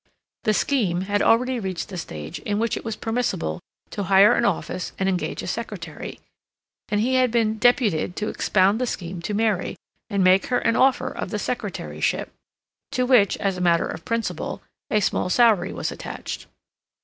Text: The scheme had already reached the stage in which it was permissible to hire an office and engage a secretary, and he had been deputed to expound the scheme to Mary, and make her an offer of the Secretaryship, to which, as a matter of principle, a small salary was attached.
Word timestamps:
The 0.45 0.53
scheme 0.55 1.01
had 1.01 1.21
already 1.21 1.59
reached 1.59 1.89
the 1.89 1.95
stage 1.97 2.39
in 2.39 2.57
which 2.57 2.75
it 2.75 2.83
was 2.83 2.95
permissible 2.95 3.59
to 3.91 4.05
hire 4.05 4.33
an 4.33 4.45
office 4.45 4.93
and 4.97 5.07
engage 5.07 5.43
a 5.43 5.47
secretary, 5.47 6.19
and 6.89 6.99
he 6.99 7.13
had 7.17 7.29
been 7.29 7.59
deputed 7.59 8.15
to 8.15 8.27
expound 8.27 8.81
the 8.81 8.87
scheme 8.87 9.21
to 9.21 9.35
Mary, 9.35 9.75
and 10.09 10.23
make 10.23 10.47
her 10.47 10.57
an 10.57 10.75
offer 10.75 11.09
of 11.11 11.29
the 11.29 11.37
Secretaryship, 11.37 12.33
to 12.93 13.05
which, 13.05 13.37
as 13.37 13.57
a 13.57 13.61
matter 13.61 13.85
of 13.87 14.03
principle, 14.03 14.63
a 14.89 15.01
small 15.01 15.29
salary 15.29 15.71
was 15.71 15.91
attached. 15.91 16.47